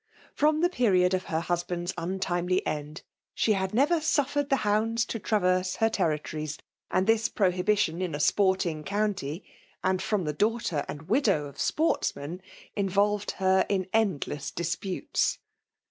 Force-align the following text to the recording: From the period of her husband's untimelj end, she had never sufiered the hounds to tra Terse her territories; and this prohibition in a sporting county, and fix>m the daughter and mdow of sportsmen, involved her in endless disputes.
From 0.33 0.61
the 0.61 0.69
period 0.69 1.13
of 1.13 1.25
her 1.25 1.41
husband's 1.41 1.93
untimelj 1.93 2.63
end, 2.65 3.03
she 3.35 3.53
had 3.53 3.71
never 3.71 3.97
sufiered 3.99 4.49
the 4.49 4.55
hounds 4.65 5.05
to 5.05 5.19
tra 5.19 5.39
Terse 5.41 5.75
her 5.75 5.91
territories; 5.91 6.57
and 6.89 7.05
this 7.05 7.29
prohibition 7.29 8.01
in 8.01 8.15
a 8.15 8.19
sporting 8.19 8.83
county, 8.83 9.43
and 9.83 9.99
fix>m 10.01 10.25
the 10.25 10.33
daughter 10.33 10.85
and 10.87 11.01
mdow 11.05 11.47
of 11.47 11.59
sportsmen, 11.61 12.41
involved 12.75 13.29
her 13.37 13.63
in 13.69 13.85
endless 13.93 14.49
disputes. 14.49 15.37